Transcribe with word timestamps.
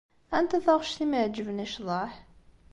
Anta 0.37 0.59
taɣect 0.65 0.97
i 1.03 1.05
m-iɛeǧben 1.09 1.63
i 1.65 1.67
ccḍeḥ? 1.71 2.13